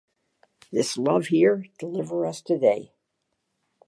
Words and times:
This 0.71 0.97
love 0.97 1.27
here 1.27 1.67
deliver 1.77 2.25
us 2.25 2.41
today. 2.41 2.91